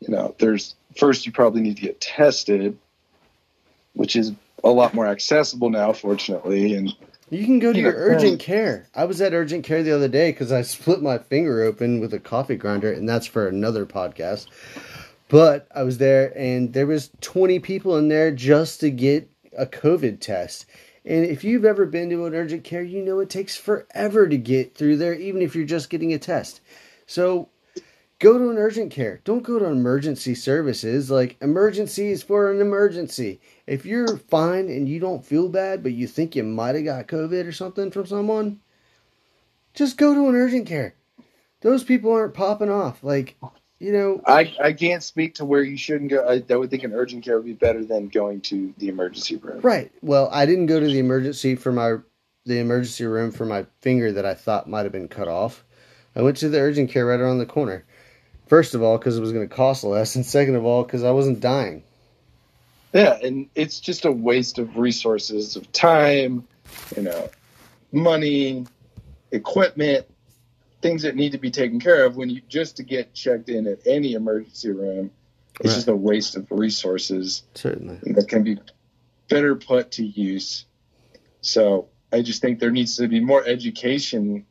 You 0.00 0.08
know, 0.08 0.34
there's 0.38 0.74
first 0.96 1.26
you 1.26 1.32
probably 1.32 1.60
need 1.60 1.76
to 1.76 1.82
get 1.82 2.00
tested, 2.00 2.76
which 3.94 4.16
is 4.16 4.32
a 4.64 4.70
lot 4.70 4.94
more 4.94 5.06
accessible 5.06 5.70
now, 5.70 5.92
fortunately. 5.92 6.74
And 6.74 6.94
you 7.30 7.44
can 7.44 7.58
go 7.58 7.72
to 7.72 7.78
you 7.78 7.84
your 7.84 7.92
know, 7.92 7.98
urgent 7.98 8.32
um, 8.32 8.38
care. 8.38 8.88
I 8.94 9.04
was 9.04 9.20
at 9.20 9.32
urgent 9.32 9.64
care 9.64 9.82
the 9.82 9.94
other 9.94 10.08
day 10.08 10.32
because 10.32 10.52
I 10.52 10.62
split 10.62 11.02
my 11.02 11.18
finger 11.18 11.62
open 11.62 12.00
with 12.00 12.14
a 12.14 12.18
coffee 12.18 12.56
grinder, 12.56 12.92
and 12.92 13.08
that's 13.08 13.26
for 13.26 13.48
another 13.48 13.86
podcast. 13.86 14.46
But 15.28 15.66
I 15.74 15.82
was 15.82 15.98
there, 15.98 16.36
and 16.36 16.72
there 16.74 16.86
was 16.86 17.10
20 17.22 17.58
people 17.60 17.96
in 17.96 18.08
there 18.08 18.30
just 18.30 18.80
to 18.80 18.90
get 18.90 19.30
a 19.56 19.64
COVID 19.64 20.20
test 20.20 20.66
and 21.04 21.24
if 21.24 21.42
you've 21.42 21.64
ever 21.64 21.84
been 21.84 22.10
to 22.10 22.26
an 22.26 22.34
urgent 22.34 22.64
care, 22.64 22.82
you 22.82 23.02
know 23.02 23.20
it 23.20 23.30
takes 23.30 23.56
forever 23.56 24.28
to 24.28 24.36
get 24.36 24.74
through 24.74 24.96
there, 24.96 25.14
even 25.14 25.42
if 25.42 25.56
you're 25.56 25.64
just 25.64 25.90
getting 25.90 26.12
a 26.12 26.18
test. 26.18 26.60
So 27.06 27.48
go 28.20 28.38
to 28.38 28.50
an 28.50 28.56
urgent 28.56 28.92
care. 28.92 29.20
Don't 29.24 29.42
go 29.42 29.58
to 29.58 29.64
emergency 29.64 30.36
services. 30.36 31.10
Like, 31.10 31.36
emergency 31.40 32.12
is 32.12 32.22
for 32.22 32.52
an 32.52 32.60
emergency. 32.60 33.40
If 33.66 33.84
you're 33.84 34.16
fine 34.16 34.68
and 34.68 34.88
you 34.88 35.00
don't 35.00 35.24
feel 35.24 35.48
bad, 35.48 35.82
but 35.82 35.92
you 35.92 36.06
think 36.06 36.36
you 36.36 36.44
might 36.44 36.76
have 36.76 36.84
got 36.84 37.08
COVID 37.08 37.46
or 37.46 37.52
something 37.52 37.90
from 37.90 38.06
someone, 38.06 38.60
just 39.74 39.96
go 39.96 40.14
to 40.14 40.28
an 40.28 40.36
urgent 40.36 40.68
care. 40.68 40.94
Those 41.62 41.82
people 41.82 42.12
aren't 42.12 42.34
popping 42.34 42.70
off. 42.70 43.02
Like, 43.02 43.36
you 43.82 43.92
know, 43.92 44.22
I, 44.24 44.54
I 44.62 44.72
can't 44.74 45.02
speak 45.02 45.34
to 45.34 45.44
where 45.44 45.62
you 45.62 45.76
shouldn't 45.76 46.10
go. 46.10 46.24
I, 46.24 46.40
I, 46.48 46.56
would 46.56 46.70
think 46.70 46.84
an 46.84 46.92
urgent 46.92 47.24
care 47.24 47.36
would 47.36 47.44
be 47.44 47.52
better 47.52 47.84
than 47.84 48.08
going 48.08 48.40
to 48.42 48.72
the 48.78 48.88
emergency 48.88 49.34
room. 49.36 49.60
Right. 49.60 49.90
Well, 50.02 50.28
I 50.30 50.46
didn't 50.46 50.66
go 50.66 50.78
to 50.78 50.86
the 50.86 51.00
emergency 51.00 51.56
for 51.56 51.72
my 51.72 51.96
the 52.46 52.60
emergency 52.60 53.04
room 53.06 53.32
for 53.32 53.44
my 53.44 53.66
finger 53.80 54.12
that 54.12 54.24
I 54.24 54.34
thought 54.34 54.68
might 54.68 54.84
have 54.84 54.92
been 54.92 55.08
cut 55.08 55.26
off. 55.26 55.64
I 56.14 56.22
went 56.22 56.36
to 56.38 56.48
the 56.48 56.60
urgent 56.60 56.90
care 56.90 57.06
right 57.06 57.18
around 57.18 57.38
the 57.38 57.46
corner. 57.46 57.84
First 58.46 58.74
of 58.74 58.82
all, 58.82 58.98
because 58.98 59.18
it 59.18 59.20
was 59.20 59.32
going 59.32 59.48
to 59.48 59.54
cost 59.54 59.82
less, 59.82 60.14
and 60.14 60.24
second 60.24 60.54
of 60.54 60.64
all, 60.64 60.84
because 60.84 61.02
I 61.02 61.10
wasn't 61.10 61.40
dying. 61.40 61.82
Yeah, 62.92 63.18
and 63.20 63.48
it's 63.54 63.80
just 63.80 64.04
a 64.04 64.12
waste 64.12 64.58
of 64.58 64.76
resources, 64.76 65.56
of 65.56 65.70
time, 65.72 66.46
you 66.96 67.02
know, 67.02 67.30
money, 67.90 68.66
equipment, 69.32 70.06
things 70.82 71.02
that 71.02 71.16
need 71.16 71.32
to 71.32 71.38
be 71.38 71.50
taken 71.50 71.80
care 71.80 72.04
of 72.04 72.16
when 72.16 72.28
you 72.28 72.42
just 72.48 72.76
to 72.76 72.82
get 72.82 73.14
checked 73.14 73.48
in 73.48 73.66
at 73.66 73.86
any 73.86 74.12
emergency 74.14 74.70
room. 74.70 75.10
It's 75.60 75.68
Right. 75.68 75.74
just 75.74 75.88
a 75.88 75.96
waste 75.96 76.36
of 76.36 76.50
resources 76.50 77.44
Certainly. 77.54 77.98
that 78.14 78.28
can 78.28 78.42
be 78.42 78.58
better 79.28 79.54
put 79.54 79.92
to 79.92 80.04
use. 80.04 80.64
So 81.40 81.88
I 82.12 82.22
just 82.22 82.42
think 82.42 82.58
there 82.58 82.70
needs 82.70 82.96
to 82.96 83.06
be 83.08 83.20
more 83.20 83.46
education 83.46 84.44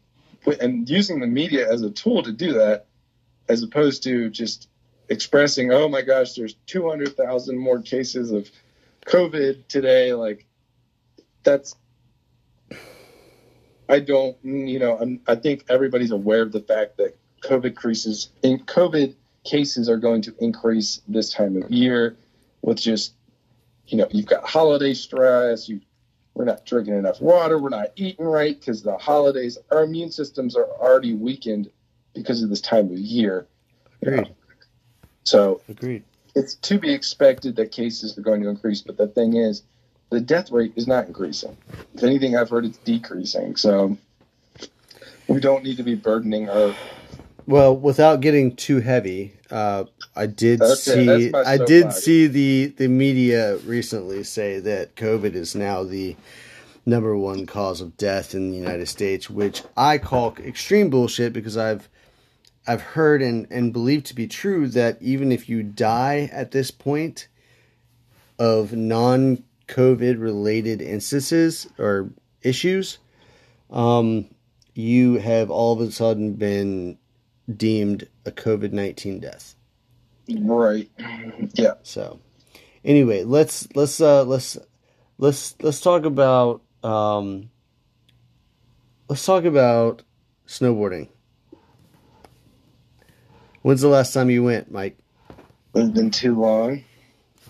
and 0.60 0.90
using 0.90 1.20
the 1.20 1.28
media 1.28 1.72
as 1.72 1.84
a 1.84 1.92
tool 1.92 2.24
to 2.24 2.32
do 2.32 2.54
that, 2.54 2.88
as 3.48 3.62
opposed 3.62 4.02
to 4.04 4.30
just 4.30 4.70
expressing, 5.10 5.72
"Oh 5.72 5.88
my 5.88 6.02
gosh, 6.02 6.34
there's 6.34 6.56
200,000 6.66 7.58
more 7.58 7.80
cases 7.82 8.32
of 8.32 8.50
COVID 9.06 9.68
today." 9.68 10.14
Like 10.14 10.46
that's. 11.44 11.76
I 13.92 14.00
don't, 14.00 14.38
you 14.44 14.80
know, 14.80 14.98
I'm, 14.98 15.20
I 15.28 15.36
think 15.36 15.66
everybody's 15.70 16.12
aware 16.12 16.42
of 16.42 16.52
the 16.52 16.62
fact 16.62 16.98
that 16.98 17.18
COVID 17.42 17.76
creases 17.76 18.30
in 18.42 18.60
COVID 18.60 19.16
cases 19.44 19.90
are 19.90 19.98
going 19.98 20.22
to 20.24 20.36
increase 20.40 21.02
this 21.08 21.34
time 21.34 21.62
of 21.62 21.70
year 21.70 22.16
with 22.62 22.80
just 22.80 23.14
you 23.92 23.98
know, 23.98 24.08
you've 24.12 24.26
got 24.26 24.48
holiday 24.48 24.94
stress. 24.94 25.68
You, 25.68 25.82
we're 26.34 26.46
not 26.46 26.66
drinking 26.66 26.96
enough 26.96 27.22
water. 27.22 27.60
We're 27.60 27.70
not 27.70 27.90
eating 27.96 28.26
right 28.26 28.58
because 28.58 28.82
the 28.82 28.98
holidays. 28.98 29.58
Our 29.70 29.84
immune 29.84 30.12
systems 30.12 30.56
are 30.56 30.66
already 30.66 31.14
weakened 31.14 31.70
because 32.14 32.42
of 32.42 32.50
this 32.50 32.62
time 32.62 32.86
of 32.86 32.98
year. 32.98 33.48
Agreed. 34.02 34.34
So 35.24 35.62
Agreed. 35.68 36.04
it's 36.36 36.56
to 36.56 36.80
be 36.80 36.94
expected 36.94 37.58
that 37.58 37.72
cases 37.72 38.18
are 38.18 38.22
going 38.22 38.42
to 38.42 38.50
increase. 38.50 38.82
But 38.82 38.98
the 38.98 39.08
thing 39.08 39.36
is, 39.36 39.64
the 40.12 40.20
death 40.20 40.52
rate 40.52 40.74
is 40.76 40.88
not 40.88 41.08
increasing. 41.08 41.58
If 41.96 42.04
anything, 42.04 42.36
I've 42.36 42.50
heard 42.50 42.66
it's 42.66 42.78
decreasing. 42.80 43.56
So 43.56 43.98
we 45.28 45.40
don't 45.40 45.64
need 45.64 45.78
to 45.78 45.84
be 45.84 45.96
burdening 45.96 46.50
our. 46.50 46.76
Well, 47.48 47.76
without 47.76 48.22
getting 48.22 48.56
too 48.56 48.82
heavy, 48.82 49.34
uh, 49.50 49.86
I 50.16 50.28
did 50.28 50.62
Okay, 50.62 50.76
see 50.76 51.34
I 51.34 51.58
did 51.58 51.84
soapbox. 51.84 52.04
see 52.04 52.28
the 52.28 52.74
the 52.78 52.88
media 52.88 53.58
recently 53.58 54.24
say 54.24 54.60
that 54.60 54.96
COVID 54.96 55.34
is 55.34 55.56
now 55.56 55.84
the 55.84 56.16
number 56.86 57.16
one 57.16 57.46
cause 57.46 57.80
of 57.80 57.96
death 57.98 58.36
in 58.36 58.52
the 58.52 58.58
United 58.58 58.88
States, 58.88 59.30
which 59.30 59.64
I 59.78 59.98
call 59.98 60.36
extreme 60.38 60.90
bullshit 60.90 61.32
because 61.32 61.56
I've 61.58 61.90
I've 62.68 62.82
heard 62.82 63.22
and, 63.22 63.48
and 63.50 63.72
believe 63.74 64.04
to 64.06 64.16
be 64.16 64.28
true 64.28 64.68
that 64.70 65.02
even 65.02 65.32
if 65.32 65.48
you 65.48 65.64
die 65.64 66.30
at 66.34 66.52
this 66.52 66.70
point 66.70 67.28
of 68.38 68.74
non 68.74 69.44
COVID 69.72 70.22
related 70.22 70.82
instances 70.82 71.68
or 71.80 72.12
issues, 72.42 73.00
um, 73.70 74.28
you 74.76 75.16
have 75.16 75.50
all 75.50 75.74
of 75.74 75.80
a 75.88 75.92
sudden 75.92 76.34
been 76.34 76.98
deemed 77.56 78.08
a 78.26 78.32
COVID 78.32 78.74
nineteen 78.74 79.20
death. 79.20 79.56
Right. 80.30 80.90
Yeah. 81.54 81.74
So, 81.84 82.20
anyway, 82.84 83.24
let's 83.24 83.68
let's 83.74 84.00
uh, 84.02 84.24
let's 84.26 84.58
let's 85.18 85.56
let's 85.62 85.80
talk 85.80 86.06
about 86.06 86.62
um, 86.84 87.50
let's 89.08 89.26
talk 89.26 89.46
about 89.46 90.04
snowboarding. 90.48 91.08
When's 93.62 93.82
the 93.82 93.88
last 93.88 94.14
time 94.14 94.30
you 94.30 94.44
went, 94.44 94.72
Mike? 94.72 94.98
It's 95.76 95.90
been 95.90 96.12
too 96.12 96.40
long. 96.40 96.84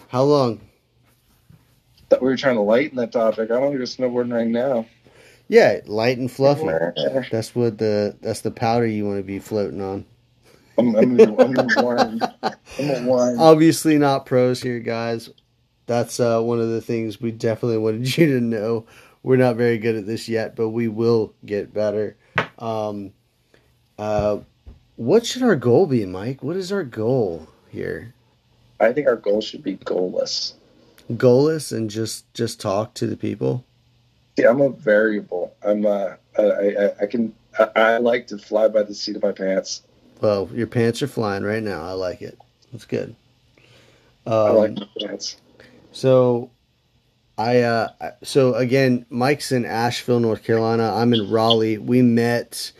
How 0.10 0.24
long? 0.24 0.62
That 2.12 2.22
we 2.22 2.28
were 2.28 2.36
trying 2.36 2.56
to 2.56 2.62
lighten 2.62 2.98
that 2.98 3.14
topic. 3.14 3.52
I 3.52 3.58
want 3.58 3.72
to 3.72 3.78
go 3.78 3.86
snowboarding 3.86 4.34
right 4.34 4.46
now. 4.46 4.86
Yeah, 5.48 5.80
light 5.86 6.18
and 6.18 6.30
fluffy. 6.30 6.68
That's 7.32 7.56
what 7.56 7.78
the 7.78 8.18
that's 8.22 8.42
the 8.42 8.52
powder 8.52 8.86
you 8.86 9.06
want 9.06 9.20
to 9.20 9.24
be 9.24 9.40
floating 9.40 9.82
on. 9.82 10.06
I'm, 10.78 10.94
I'm. 10.96 11.20
I'm 11.22 11.54
gonna 11.54 12.22
whine. 13.06 13.40
Obviously 13.40 13.98
not 13.98 14.26
pros 14.26 14.62
here, 14.62 14.80
guys. 14.80 15.30
That's 15.86 16.20
uh, 16.20 16.42
one 16.42 16.60
of 16.60 16.68
the 16.68 16.82
things 16.82 17.22
we 17.22 17.32
definitely 17.32 17.78
wanted 17.78 18.18
you 18.18 18.28
to 18.28 18.42
know. 18.42 18.86
We're 19.24 19.38
not 19.38 19.56
very 19.56 19.78
good 19.78 19.96
at 19.96 20.06
this 20.06 20.28
yet, 20.28 20.56
but 20.56 20.70
we 20.70 20.90
will 20.90 21.34
get 21.46 21.74
better. 21.74 22.18
Um, 22.60 23.14
uh, 23.98 24.40
what 24.98 25.26
should 25.26 25.44
our 25.44 25.56
goal 25.56 25.86
be, 25.88 26.06
Mike? 26.06 26.44
What 26.44 26.58
is 26.58 26.74
our 26.74 26.84
goal 26.84 27.48
here? 27.70 28.14
I 28.82 28.92
think 28.92 29.08
our 29.08 29.16
goal 29.16 29.42
should 29.42 29.64
be 29.64 29.78
goalless. 29.78 30.56
Goalless 31.12 31.76
and 31.76 31.90
just 31.90 32.32
just 32.34 32.62
talk 32.62 32.94
to 32.96 33.08
the 33.08 33.18
people. 33.18 33.66
Yeah, 34.38 34.50
I'm 34.50 34.62
a 34.62 34.70
variable. 34.70 35.54
I'm 35.64 35.86
uh, 35.86 36.16
I, 36.38 36.42
I, 36.42 36.94
I 37.02 37.06
can 37.06 37.34
I, 37.60 37.70
I 37.76 37.98
like 37.98 38.28
to 38.28 38.38
fly 38.38 38.68
by 38.68 38.84
the 38.84 38.94
seat 38.94 39.16
of 39.16 39.24
my 39.24 39.32
pants. 39.32 39.84
Well, 40.22 40.50
your 40.54 40.68
pants 40.68 41.02
are 41.02 41.08
flying 41.08 41.44
right 41.44 41.64
now. 41.64 41.84
I 41.84 41.94
like 41.94 42.22
it. 42.22 42.38
That's 42.72 42.86
good. 42.86 43.16
Um, 44.26 44.34
I 44.34 44.50
like 44.52 44.72
my 44.76 44.88
pants. 45.00 45.38
So, 45.92 46.52
I 47.38 47.62
uh, 47.62 47.90
so 48.24 48.54
again, 48.54 49.06
Mike's 49.10 49.52
in 49.52 49.66
Asheville, 49.66 50.20
North 50.20 50.44
Carolina. 50.44 50.94
I'm 50.96 51.14
in 51.14 51.30
Raleigh. 51.30 51.78
We 51.78 52.02
met 52.02 52.72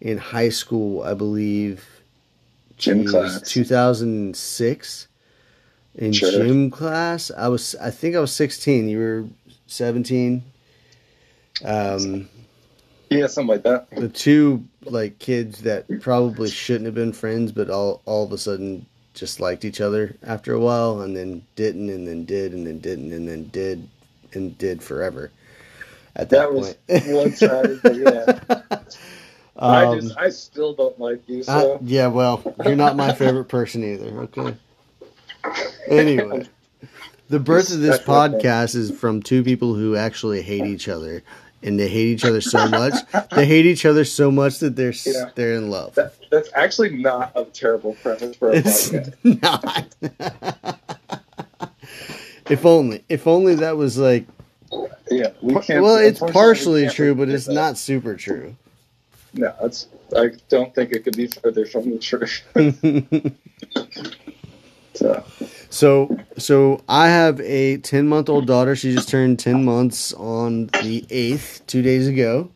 in 0.00 0.18
high 0.18 0.50
school, 0.50 1.02
I 1.02 1.14
believe. 1.14 1.86
Gym 2.76 3.06
class. 3.06 3.42
2006 3.42 5.08
in 5.94 6.12
Sure. 6.12 6.30
gym 6.30 6.70
class. 6.70 7.30
I 7.36 7.48
was, 7.48 7.74
I 7.76 7.90
think 7.90 8.16
I 8.16 8.20
was 8.20 8.32
16. 8.32 8.88
You 8.88 8.98
were 8.98 9.24
17. 9.66 10.42
Um, 11.64 12.28
Yeah, 13.10 13.26
something 13.26 13.48
like 13.48 13.62
that. 13.64 13.90
the 13.90 14.08
two 14.08 14.64
like 14.84 15.18
kids 15.18 15.62
that 15.62 15.86
probably 16.00 16.48
shouldn't 16.48 16.86
have 16.86 16.94
been 16.94 17.12
friends, 17.12 17.52
but 17.52 17.68
all 17.70 18.00
all 18.06 18.24
of 18.24 18.32
a 18.32 18.38
sudden 18.38 18.86
just 19.14 19.40
liked 19.40 19.64
each 19.64 19.80
other 19.80 20.16
after 20.22 20.54
a 20.54 20.60
while, 20.60 21.00
and 21.02 21.16
then 21.16 21.42
didn't, 21.56 21.90
and 21.90 22.06
then 22.06 22.24
did, 22.24 22.52
and 22.52 22.66
then 22.66 22.78
didn't, 22.78 23.12
and 23.12 23.28
then 23.28 23.48
did, 23.48 23.88
and 24.32 24.56
did 24.58 24.82
forever. 24.82 25.30
At 26.16 26.30
that, 26.30 26.38
That 26.38 26.52
was 26.52 26.74
point, 26.88 27.06
one 27.14 27.32
sided, 27.34 27.82
but 27.82 27.96
yeah. 27.96 28.26
I 29.58 29.84
Um, 29.84 30.00
just 30.00 30.16
I 30.16 30.30
still 30.30 30.72
don't 30.74 30.98
like 30.98 31.28
you, 31.28 31.40
I- 31.40 31.42
so 31.42 31.78
yeah, 31.82 32.06
well, 32.06 32.42
you're 32.64 32.76
not 32.76 32.96
my 32.96 33.12
favorite 33.12 33.46
person 33.46 33.84
either. 33.84 34.20
Okay. 34.22 34.56
Anyway, 35.88 36.46
the 37.28 37.38
birth 37.40 37.72
of 37.72 37.80
this 37.80 37.98
podcast 37.98 38.74
is 38.74 38.90
from 38.90 39.22
two 39.22 39.42
people 39.42 39.74
who 39.74 39.96
actually 39.96 40.42
hate 40.42 40.64
each 40.64 40.88
other, 40.88 41.22
and 41.62 41.78
they 41.78 41.88
hate 41.88 42.08
each 42.08 42.24
other 42.24 42.40
so 42.40 42.68
much. 42.68 42.94
They 43.34 43.46
hate 43.46 43.66
each 43.66 43.84
other 43.86 44.04
so 44.04 44.30
much 44.30 44.58
that 44.60 44.76
they're 44.76 44.92
Yeah. 45.06 45.30
they're 45.34 45.54
in 45.54 45.70
love. 45.70 45.94
that, 45.96 46.14
that's 46.30 46.50
actually 46.54 46.96
not 46.96 47.32
a 47.34 47.44
terrible 47.44 47.94
premise 48.02 48.36
for 48.36 48.50
a 48.50 48.56
It's 48.56 48.90
podcast. 48.90 50.02
not. 50.12 50.80
if 52.50 52.64
only, 52.66 53.04
if 53.08 53.26
only 53.26 53.54
that 53.56 53.76
was 53.76 53.98
like. 53.98 54.26
Yeah, 55.10 55.32
we 55.42 55.54
can't. 55.60 55.82
Well, 55.82 55.96
it's 55.96 56.20
we 56.20 56.30
partially 56.30 56.82
can't 56.82 56.94
true, 56.94 57.14
but 57.16 57.28
it's 57.28 57.46
that. 57.46 57.54
not 57.54 57.76
super 57.78 58.14
true. 58.14 58.54
No, 59.34 59.52
it's. 59.62 59.88
I 60.16 60.30
don't 60.48 60.74
think 60.74 60.92
it 60.92 61.04
could 61.04 61.16
be 61.16 61.26
further 61.28 61.64
from 61.66 61.90
the 61.90 61.98
truth. 61.98 62.42
so, 64.94 65.24
So, 65.70 66.18
so 66.36 66.82
I 66.88 67.08
have 67.08 67.40
a 67.40 67.78
ten 67.78 68.08
month 68.08 68.28
old 68.28 68.46
daughter. 68.46 68.74
She 68.74 68.92
just 68.92 69.08
turned 69.08 69.38
ten 69.38 69.64
months 69.64 70.12
on 70.12 70.66
the 70.66 71.06
eighth, 71.10 71.62
two 71.68 71.80
days 71.80 72.08
ago, 72.08 72.50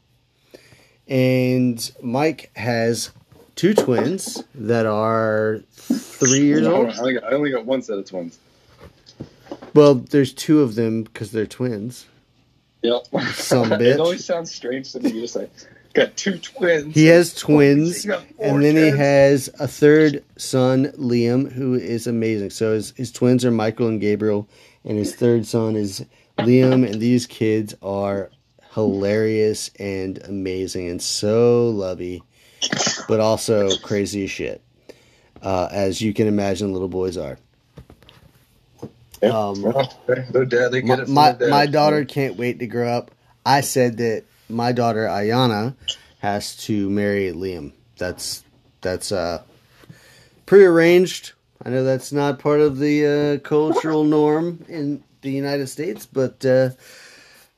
and 1.06 1.92
Mike 2.02 2.50
has 2.56 3.12
two 3.54 3.72
twins 3.72 4.42
that 4.56 4.84
are 4.84 5.60
three 5.70 6.40
years 6.40 6.66
I 6.66 6.72
old. 6.72 6.98
only, 6.98 7.14
got, 7.14 7.24
I 7.24 7.28
only 7.36 7.50
got 7.52 7.64
one 7.64 7.82
set 7.82 7.98
of 7.98 8.04
twins. 8.04 8.38
Well, 9.74 9.94
there's 9.94 10.32
two 10.32 10.60
of 10.60 10.74
them 10.74 11.04
because 11.04 11.30
they're 11.30 11.46
twins. 11.46 12.06
Yep. 12.82 13.06
Some 13.34 13.72
it 13.80 14.00
always 14.00 14.24
sounds 14.24 14.52
strange 14.52 14.92
to 14.92 15.00
me. 15.00 15.12
You 15.12 15.20
just 15.22 15.36
like 15.36 15.50
got 15.94 16.16
two 16.16 16.38
twins. 16.38 16.94
He 16.94 17.06
has 17.06 17.34
twins, 17.34 18.04
and 18.04 18.62
then 18.62 18.76
he 18.76 18.88
has 18.88 19.48
a 19.58 19.68
third 19.68 20.24
son, 20.36 20.86
Liam, 20.98 21.50
who 21.50 21.74
is 21.74 22.06
amazing. 22.06 22.50
So 22.50 22.74
his, 22.74 22.90
his 22.96 23.12
twins 23.12 23.44
are 23.44 23.50
Michael 23.50 23.88
and 23.88 24.00
Gabriel, 24.00 24.48
and 24.84 24.98
his 24.98 25.14
third 25.14 25.46
son 25.46 25.76
is 25.76 26.04
Liam, 26.38 26.84
and 26.86 27.00
these 27.00 27.26
kids 27.26 27.74
are 27.80 28.30
hilarious 28.74 29.70
and 29.78 30.18
amazing 30.24 30.88
and 30.88 31.00
so 31.00 31.70
lovey, 31.70 32.22
but 33.08 33.20
also 33.20 33.76
crazy 33.78 34.24
as 34.24 34.30
shit, 34.30 34.60
uh, 35.42 35.68
as 35.70 36.00
you 36.00 36.12
can 36.12 36.26
imagine 36.26 36.72
little 36.72 36.88
boys 36.88 37.16
are. 37.16 37.38
Um, 39.22 39.62
well, 39.62 39.96
their 40.06 40.44
dad, 40.44 40.72
they 40.72 40.82
get 40.82 41.08
My, 41.08 41.30
it 41.30 41.40
my, 41.40 41.46
my 41.48 41.66
daughter 41.66 42.04
can't 42.04 42.36
wait 42.36 42.58
to 42.58 42.66
grow 42.66 42.88
up. 42.88 43.10
I 43.46 43.60
said 43.62 43.98
that 43.98 44.24
my 44.48 44.72
daughter 44.72 45.06
Ayana 45.06 45.74
has 46.18 46.56
to 46.64 46.88
marry 46.90 47.32
Liam. 47.32 47.72
That's 47.98 48.44
that's 48.80 49.12
uh 49.12 49.42
prearranged. 50.46 51.32
I 51.64 51.70
know 51.70 51.84
that's 51.84 52.12
not 52.12 52.38
part 52.38 52.60
of 52.60 52.78
the 52.78 53.40
uh, 53.42 53.48
cultural 53.48 54.04
norm 54.18 54.64
in 54.68 55.02
the 55.22 55.30
United 55.30 55.68
States, 55.68 56.06
but 56.06 56.44
uh, 56.44 56.70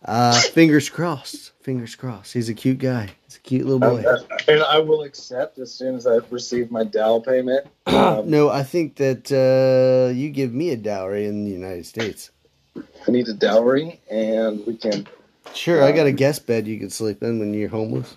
uh, 0.04 0.40
fingers 0.40 0.88
crossed. 0.88 1.52
Fingers 1.62 1.96
crossed. 1.96 2.32
He's 2.32 2.48
a 2.48 2.54
cute 2.54 2.78
guy. 2.78 3.10
He's 3.24 3.36
a 3.36 3.40
cute 3.40 3.66
little 3.66 3.80
boy. 3.80 4.04
and 4.46 4.62
I 4.62 4.78
will 4.78 5.02
accept 5.02 5.58
as 5.58 5.72
soon 5.72 5.96
as 5.96 6.06
I 6.06 6.18
receive 6.30 6.70
my 6.70 6.84
down 6.84 7.22
payment. 7.22 7.66
Um, 7.86 8.28
no, 8.28 8.50
I 8.50 8.62
think 8.62 8.96
that 8.96 9.32
uh, 9.32 10.12
you 10.12 10.30
give 10.30 10.52
me 10.52 10.70
a 10.70 10.76
dowry 10.76 11.26
in 11.26 11.44
the 11.44 11.50
United 11.50 11.86
States. 11.86 12.30
I 12.76 13.10
need 13.10 13.26
a 13.28 13.32
dowry, 13.32 14.00
and 14.10 14.64
we 14.66 14.76
can 14.76 15.06
Sure, 15.56 15.82
I 15.82 15.92
got 15.92 16.06
a 16.06 16.12
guest 16.12 16.46
bed 16.46 16.66
you 16.66 16.78
can 16.78 16.90
sleep 16.90 17.22
in 17.22 17.38
when 17.38 17.54
you're 17.54 17.68
homeless. 17.68 18.16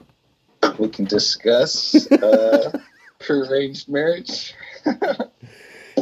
we 0.78 0.90
can 0.90 1.06
discuss 1.06 2.10
uh, 2.12 2.78
prearranged 3.20 3.90
marriage. 3.90 4.54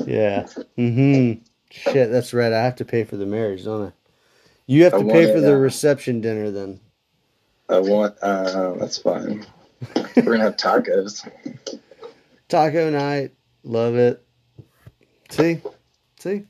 Yeah. 0.06 0.48
Mm-hmm. 0.78 1.42
Shit, 1.70 2.12
that's 2.12 2.34
right. 2.34 2.54
I 2.54 2.64
have 2.64 2.76
to 2.78 2.86
pay 2.86 3.04
for 3.04 3.18
the 3.18 3.26
marriage, 3.26 3.66
don't 3.66 3.88
I? 3.88 3.92
You 4.66 4.84
have 4.84 4.94
to 4.94 5.00
want 5.00 5.12
pay 5.12 5.34
for 5.34 5.42
the 5.42 5.54
uh, 5.54 5.58
reception 5.58 6.22
dinner 6.22 6.52
then. 6.52 6.80
I 7.70 7.80
want. 7.80 8.16
Uh, 8.22 8.74
that's 8.76 8.98
fine. 8.98 9.46
We're 9.96 10.24
gonna 10.24 10.40
have 10.40 10.58
tacos. 10.58 11.30
Taco 12.50 12.90
night. 12.90 13.32
Love 13.64 13.96
it. 13.96 14.24
See? 15.30 15.62
See? 16.20 16.46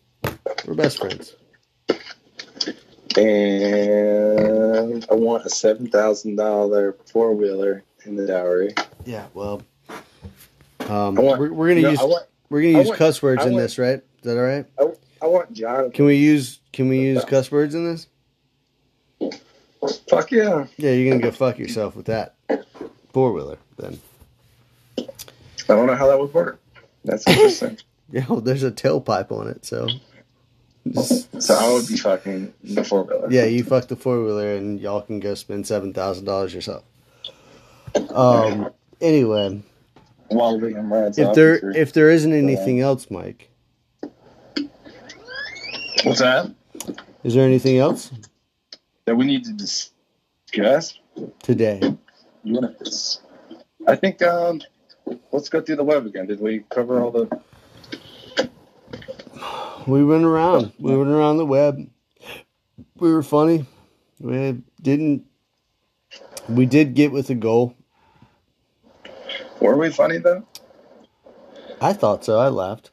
We're 0.65 0.75
best 0.75 0.99
friends. 0.99 1.35
And 3.17 5.05
I 5.09 5.13
want 5.13 5.45
a 5.45 5.49
seven 5.49 5.87
thousand 5.89 6.35
dollar 6.35 6.95
four 7.11 7.33
wheeler 7.33 7.83
in 8.05 8.15
the 8.15 8.25
dowry. 8.27 8.73
Yeah, 9.05 9.25
well. 9.33 9.61
Um, 10.81 11.15
want- 11.15 11.39
we're, 11.39 11.51
we're 11.51 11.67
gonna 11.69 11.81
No, 11.81 11.89
use 11.91 11.99
want. 11.99 12.25
we're 12.49 12.61
gonna 12.61 12.77
use 12.79 12.87
want- 12.87 12.97
cuss 12.99 13.21
words 13.21 13.45
in 13.45 13.55
this, 13.55 13.77
right? 13.77 13.97
Is 13.99 14.23
that 14.23 14.37
all 14.37 14.43
right? 14.45 14.65
I, 14.79 15.25
I 15.25 15.27
want 15.27 15.51
John. 15.53 15.91
Can 15.91 16.05
we 16.05 16.15
use 16.15 16.59
can 16.73 16.87
we 16.89 16.99
use 16.99 17.25
cuss 17.25 17.51
words 17.51 17.75
in 17.75 17.85
this? 17.91 18.07
Fuck 20.09 20.31
yeah! 20.31 20.65
Yeah, 20.77 20.91
you're 20.91 21.11
gonna 21.11 21.23
go 21.23 21.31
fuck 21.31 21.57
yourself 21.59 21.95
with 21.95 22.05
that 22.07 22.35
four 23.13 23.31
wheeler 23.33 23.57
then. 23.77 23.99
I 24.99 25.03
don't 25.75 25.85
know 25.87 25.95
how 25.95 26.07
that 26.07 26.19
would 26.19 26.33
work. 26.33 26.59
That's 27.03 27.27
interesting. 27.27 27.77
Yeah, 28.09 28.25
well, 28.29 28.39
there's 28.39 28.63
a 28.63 28.71
tailpipe 28.71 29.33
on 29.33 29.49
it, 29.49 29.65
so. 29.65 29.85
So 30.95 31.53
I 31.55 31.71
would 31.73 31.87
be 31.87 31.97
fucking 31.97 32.53
the 32.63 32.83
four 32.83 33.03
wheeler. 33.03 33.27
Yeah, 33.31 33.45
you 33.45 33.63
fuck 33.63 33.87
the 33.87 33.95
four 33.95 34.23
wheeler, 34.23 34.55
and 34.55 34.79
y'all 34.79 35.01
can 35.01 35.19
go 35.19 35.33
spend 35.35 35.65
seven 35.67 35.93
thousand 35.93 36.25
dollars 36.25 36.53
yourself. 36.53 36.83
Um. 38.13 38.69
Anyway, 38.99 39.61
While 40.29 40.59
rides 40.59 41.19
if 41.19 41.33
there 41.35 41.71
if 41.75 41.93
there 41.93 42.09
isn't 42.09 42.33
anything 42.33 42.79
else, 42.79 43.11
Mike, 43.11 43.49
what's 46.03 46.19
that? 46.19 46.51
is 47.23 47.33
there 47.35 47.45
anything 47.45 47.77
else 47.77 48.11
That 49.05 49.15
we 49.15 49.25
need 49.25 49.43
to 49.45 49.53
discuss. 49.53 50.99
today? 51.43 51.79
You 52.43 52.53
want 52.53 52.79
to? 52.79 53.19
I 53.87 53.95
think. 53.95 54.21
Um, 54.21 54.61
let's 55.31 55.49
go 55.49 55.61
through 55.61 55.75
the 55.77 55.83
web 55.83 56.05
again. 56.05 56.25
Did 56.27 56.39
we 56.39 56.63
cover 56.69 57.01
all 57.01 57.11
the? 57.11 57.41
We 59.87 60.03
went 60.03 60.25
around. 60.25 60.73
We 60.79 60.95
went 60.95 61.09
around 61.09 61.37
the 61.37 61.45
web. 61.45 61.89
We 62.99 63.13
were 63.13 63.23
funny. 63.23 63.65
We 64.19 64.61
didn't. 64.81 65.25
We 66.49 66.65
did 66.65 66.93
get 66.93 67.13
with 67.13 67.29
a 67.29 67.35
goal. 67.35 67.73
Were 69.61 69.77
we 69.77 69.89
funny 69.89 70.17
though? 70.17 70.45
I 71.79 71.93
thought 71.93 72.25
so. 72.25 72.37
I 72.37 72.49
laughed. 72.49 72.91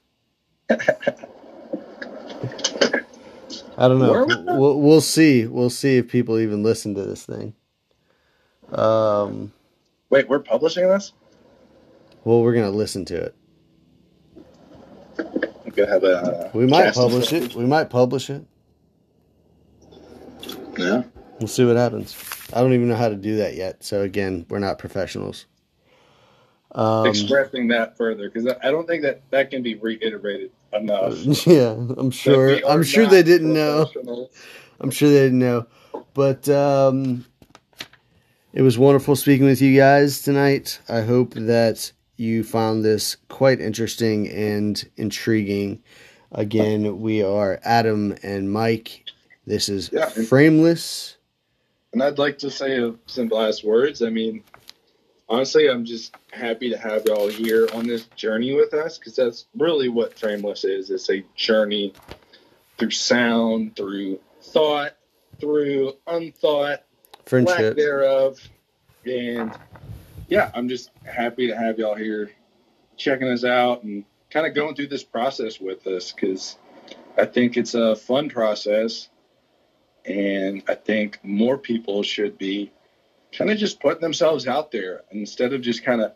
I 3.76 3.88
don't 3.88 3.98
know. 3.98 4.24
We? 4.24 4.34
We'll, 4.56 4.80
we'll 4.80 5.00
see. 5.00 5.46
We'll 5.46 5.70
see 5.70 5.96
if 5.96 6.08
people 6.08 6.38
even 6.38 6.62
listen 6.62 6.94
to 6.94 7.02
this 7.02 7.26
thing. 7.26 7.54
Um. 8.70 9.52
Wait, 10.10 10.28
we're 10.28 10.38
publishing 10.38 10.88
this. 10.88 11.12
Well, 12.22 12.42
we're 12.42 12.54
gonna 12.54 12.70
listen 12.70 13.04
to 13.06 13.16
it. 13.16 13.34
We 15.74 15.82
could 15.82 15.88
have 15.88 16.04
a. 16.04 16.50
We 16.54 16.66
might 16.66 16.94
publish 16.94 17.32
it. 17.32 17.54
We 17.56 17.64
might 17.64 17.90
publish 17.90 18.30
it. 18.30 18.44
Yeah. 20.78 21.02
We'll 21.40 21.48
see 21.48 21.64
what 21.64 21.76
happens. 21.76 22.16
I 22.52 22.60
don't 22.60 22.72
even 22.74 22.88
know 22.88 22.94
how 22.94 23.08
to 23.08 23.16
do 23.16 23.36
that 23.38 23.56
yet. 23.56 23.82
So 23.82 24.02
again, 24.02 24.46
we're 24.48 24.60
not 24.60 24.78
professionals. 24.78 25.46
Um, 26.72 27.06
Expressing 27.06 27.68
that 27.68 27.96
further 27.96 28.30
because 28.30 28.46
I 28.46 28.68
I 28.68 28.70
don't 28.70 28.86
think 28.86 29.02
that 29.02 29.22
that 29.30 29.50
can 29.50 29.62
be 29.62 29.74
reiterated 29.74 30.52
enough. 30.72 31.14
yeah, 31.46 31.70
I'm 31.70 32.10
sure. 32.12 32.60
I'm 32.68 32.84
sure 32.84 33.06
they 33.06 33.24
didn't 33.24 33.52
know. 33.52 33.90
I'm 34.80 34.90
sure 34.90 35.08
they 35.08 35.22
didn't 35.22 35.40
know. 35.40 35.66
But 36.14 36.48
um, 36.48 37.24
it 38.52 38.62
was 38.62 38.78
wonderful 38.78 39.16
speaking 39.16 39.46
with 39.46 39.60
you 39.60 39.76
guys 39.76 40.22
tonight. 40.22 40.80
I 40.88 41.00
hope 41.00 41.34
that 41.34 41.92
you 42.16 42.44
found 42.44 42.84
this 42.84 43.16
quite 43.28 43.60
interesting 43.60 44.28
and 44.30 44.88
intriguing. 44.96 45.82
Again, 46.32 47.00
we 47.00 47.22
are 47.22 47.60
Adam 47.64 48.16
and 48.22 48.52
Mike. 48.52 49.04
This 49.46 49.68
is 49.68 49.90
Yeah. 49.92 50.08
Frameless. 50.08 51.16
And 51.92 52.02
I'd 52.02 52.18
like 52.18 52.38
to 52.38 52.50
say 52.50 52.92
some 53.06 53.28
last 53.28 53.62
words. 53.64 54.02
I 54.02 54.10
mean, 54.10 54.42
honestly, 55.28 55.68
I'm 55.68 55.84
just 55.84 56.14
happy 56.32 56.70
to 56.70 56.76
have 56.76 57.04
y'all 57.06 57.28
here 57.28 57.68
on 57.72 57.86
this 57.86 58.06
journey 58.16 58.52
with 58.54 58.74
us 58.74 58.98
because 58.98 59.14
that's 59.14 59.46
really 59.56 59.88
what 59.88 60.18
Frameless 60.18 60.64
is. 60.64 60.90
It's 60.90 61.08
a 61.10 61.22
journey 61.36 61.92
through 62.78 62.90
sound, 62.90 63.76
through 63.76 64.18
thought, 64.42 64.96
through 65.40 65.92
unthought, 66.06 66.80
lack 66.80 67.26
Friendship. 67.26 67.76
thereof. 67.76 68.40
And 69.04 69.52
yeah, 70.28 70.50
I'm 70.54 70.68
just 70.68 70.90
happy 71.04 71.48
to 71.48 71.56
have 71.56 71.78
y'all 71.78 71.94
here 71.94 72.30
checking 72.96 73.28
us 73.28 73.44
out 73.44 73.82
and 73.82 74.04
kind 74.30 74.46
of 74.46 74.54
going 74.54 74.74
through 74.74 74.88
this 74.88 75.04
process 75.04 75.60
with 75.60 75.86
us 75.86 76.12
because 76.12 76.56
I 77.16 77.26
think 77.26 77.56
it's 77.56 77.74
a 77.74 77.96
fun 77.96 78.28
process. 78.28 79.08
And 80.04 80.62
I 80.68 80.74
think 80.74 81.18
more 81.22 81.56
people 81.56 82.02
should 82.02 82.36
be 82.36 82.72
kind 83.32 83.50
of 83.50 83.58
just 83.58 83.80
putting 83.80 84.02
themselves 84.02 84.46
out 84.46 84.70
there 84.70 85.02
instead 85.10 85.52
of 85.52 85.62
just 85.62 85.82
kind 85.82 86.02
of, 86.02 86.12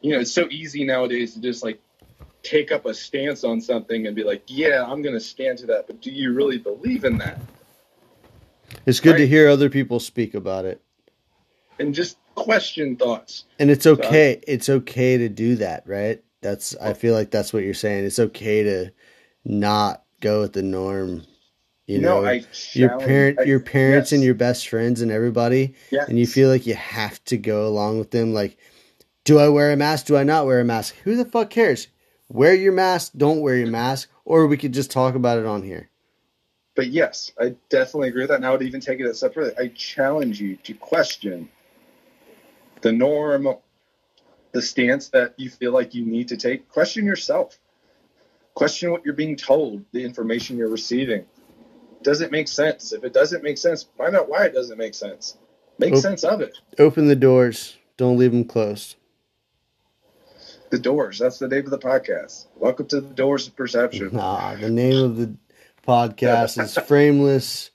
you 0.00 0.12
know, 0.12 0.20
it's 0.20 0.32
so 0.32 0.46
easy 0.50 0.84
nowadays 0.84 1.34
to 1.34 1.40
just 1.40 1.62
like 1.62 1.80
take 2.42 2.72
up 2.72 2.86
a 2.86 2.92
stance 2.92 3.44
on 3.44 3.60
something 3.60 4.06
and 4.06 4.16
be 4.16 4.24
like, 4.24 4.42
yeah, 4.46 4.84
I'm 4.84 5.00
going 5.00 5.14
to 5.14 5.20
stand 5.20 5.58
to 5.58 5.66
that. 5.66 5.86
But 5.86 6.02
do 6.02 6.10
you 6.10 6.34
really 6.34 6.58
believe 6.58 7.04
in 7.04 7.18
that? 7.18 7.40
It's 8.84 9.00
good 9.00 9.16
to 9.18 9.26
hear 9.26 9.48
other 9.48 9.70
people 9.70 10.00
speak 10.00 10.34
about 10.34 10.64
it. 10.64 10.82
And 11.78 11.94
just 11.94 12.18
question 12.34 12.96
thoughts. 12.96 13.44
And 13.58 13.70
it's 13.70 13.86
okay. 13.86 14.42
It's 14.46 14.68
okay 14.68 15.18
to 15.18 15.28
do 15.28 15.56
that, 15.56 15.84
right? 15.86 16.22
That's 16.40 16.76
I 16.76 16.92
feel 16.92 17.14
like 17.14 17.30
that's 17.30 17.52
what 17.52 17.62
you're 17.62 17.74
saying. 17.74 18.04
It's 18.04 18.18
okay 18.18 18.62
to 18.64 18.92
not 19.44 20.02
go 20.20 20.40
with 20.40 20.52
the 20.52 20.62
norm. 20.62 21.24
You 21.86 22.00
know, 22.00 22.24
I 22.24 22.44
your 22.72 22.98
parent 22.98 23.40
I- 23.40 23.44
your 23.44 23.60
parents 23.60 24.12
and 24.12 24.22
your 24.22 24.34
best 24.34 24.68
friends 24.68 25.00
and 25.00 25.10
everybody 25.10 25.74
yes. 25.90 26.08
and 26.08 26.18
you 26.18 26.26
feel 26.26 26.48
like 26.48 26.66
you 26.66 26.74
have 26.74 27.22
to 27.24 27.36
go 27.36 27.66
along 27.66 27.98
with 27.98 28.12
them 28.12 28.32
like 28.32 28.56
do 29.24 29.38
I 29.38 29.48
wear 29.48 29.72
a 29.72 29.76
mask? 29.76 30.06
Do 30.06 30.16
I 30.16 30.24
not 30.24 30.46
wear 30.46 30.60
a 30.60 30.64
mask? 30.64 30.96
Who 31.04 31.16
the 31.16 31.24
fuck 31.24 31.50
cares? 31.50 31.88
Wear 32.28 32.54
your 32.54 32.72
mask, 32.72 33.12
don't 33.16 33.40
wear 33.40 33.56
your 33.56 33.68
mask, 33.68 34.08
or 34.24 34.46
we 34.46 34.56
could 34.56 34.72
just 34.72 34.90
talk 34.90 35.14
about 35.14 35.38
it 35.38 35.46
on 35.46 35.62
here. 35.62 35.90
But 36.74 36.88
yes, 36.88 37.30
I 37.38 37.54
definitely 37.68 38.08
agree 38.08 38.22
with 38.22 38.30
that. 38.30 38.36
And 38.36 38.46
I 38.46 38.50
would 38.50 38.62
even 38.62 38.80
take 38.80 38.98
it 38.98 39.06
a 39.06 39.14
step 39.14 39.34
further. 39.34 39.52
I 39.58 39.68
challenge 39.68 40.40
you 40.40 40.56
to 40.56 40.74
question 40.74 41.48
the 42.82 42.92
norm, 42.92 43.48
the 44.50 44.60
stance 44.60 45.08
that 45.08 45.34
you 45.38 45.48
feel 45.48 45.72
like 45.72 45.94
you 45.94 46.04
need 46.04 46.28
to 46.28 46.36
take. 46.36 46.68
Question 46.68 47.06
yourself. 47.06 47.58
Question 48.54 48.90
what 48.90 49.04
you're 49.04 49.14
being 49.14 49.36
told, 49.36 49.84
the 49.92 50.04
information 50.04 50.58
you're 50.58 50.68
receiving. 50.68 51.24
Does 52.02 52.20
it 52.20 52.30
make 52.30 52.48
sense? 52.48 52.92
If 52.92 53.04
it 53.04 53.14
doesn't 53.14 53.42
make 53.42 53.56
sense, 53.56 53.84
find 53.96 54.14
out 54.14 54.28
why 54.28 54.44
it 54.44 54.52
doesn't 54.52 54.76
make 54.76 54.94
sense. 54.94 55.38
Make 55.78 55.96
sense 55.96 56.22
of 56.22 56.40
it. 56.40 56.58
Open 56.78 57.06
the 57.06 57.16
doors. 57.16 57.78
Don't 57.96 58.18
leave 58.18 58.32
them 58.32 58.44
closed. 58.44 58.96
The 60.70 60.78
doors. 60.78 61.18
That's 61.18 61.38
the 61.38 61.48
name 61.48 61.64
of 61.64 61.70
the 61.70 61.78
podcast. 61.78 62.46
Welcome 62.56 62.86
to 62.88 63.00
the 63.00 63.14
doors 63.14 63.46
of 63.46 63.56
perception. 63.56 64.10
Nah, 64.12 64.54
the 64.56 64.70
name 64.70 65.02
of 65.02 65.16
the 65.16 65.34
podcast 65.86 66.60
is 66.60 66.76
Frameless, 66.86 67.70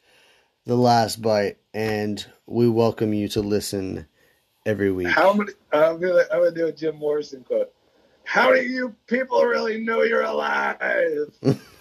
The 0.66 0.76
Last 0.76 1.22
Bite, 1.22 1.58
and 1.74 2.26
we 2.46 2.70
welcome 2.70 3.14
you 3.14 3.28
to 3.30 3.42
listen 3.42 4.08
every 4.68 4.92
week. 4.92 5.08
How 5.08 5.34
many? 5.34 5.54
I'm 5.72 6.00
gonna 6.00 6.24
I'm 6.32 6.40
gonna 6.40 6.52
do 6.52 6.68
a 6.68 6.72
Jim 6.72 6.98
Morrison 6.98 7.44
quote. 7.44 7.74
How 8.26 8.54
do 8.54 8.62
you 8.62 8.94
people 9.08 9.42
really 9.44 9.80
know 9.84 10.04
you're 10.04 10.24
alive? 10.24 11.32